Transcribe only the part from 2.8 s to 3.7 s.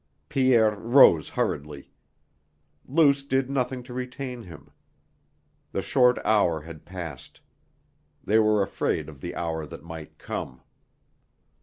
Luce did